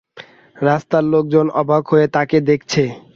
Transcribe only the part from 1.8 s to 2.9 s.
হয়ে তাঁকে দেখছে।